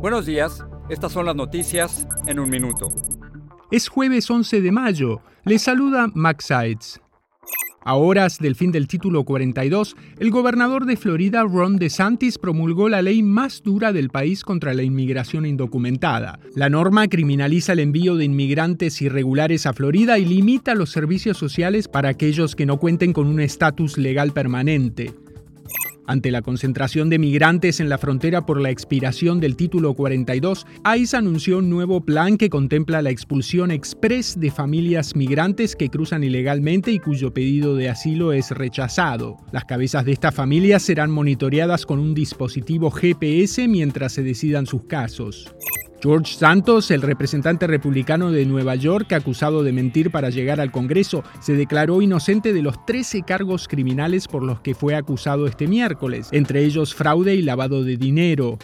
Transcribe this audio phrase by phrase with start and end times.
[0.00, 2.88] Buenos días, estas son las noticias en un minuto.
[3.70, 5.20] Es jueves 11 de mayo.
[5.44, 7.02] Les saluda Max Sides.
[7.84, 13.02] A horas del fin del título 42, el gobernador de Florida, Ron DeSantis, promulgó la
[13.02, 16.40] ley más dura del país contra la inmigración indocumentada.
[16.54, 21.88] La norma criminaliza el envío de inmigrantes irregulares a Florida y limita los servicios sociales
[21.88, 25.12] para aquellos que no cuenten con un estatus legal permanente.
[26.10, 31.16] Ante la concentración de migrantes en la frontera por la expiración del título 42, ICE
[31.16, 36.90] anunció un nuevo plan que contempla la expulsión express de familias migrantes que cruzan ilegalmente
[36.90, 39.36] y cuyo pedido de asilo es rechazado.
[39.52, 44.86] Las cabezas de estas familias serán monitoreadas con un dispositivo GPS mientras se decidan sus
[44.86, 45.54] casos.
[46.02, 51.22] George Santos, el representante republicano de Nueva York, acusado de mentir para llegar al Congreso,
[51.40, 56.28] se declaró inocente de los 13 cargos criminales por los que fue acusado este miércoles,
[56.32, 58.58] entre ellos fraude y lavado de dinero.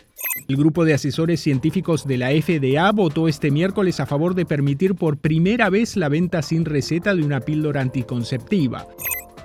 [0.49, 4.95] El grupo de asesores científicos de la FDA votó este miércoles a favor de permitir
[4.95, 8.87] por primera vez la venta sin receta de una píldora anticonceptiva.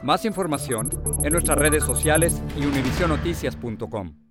[0.03, 0.89] Más información
[1.23, 4.30] en nuestras redes sociales y univisionoticias.com.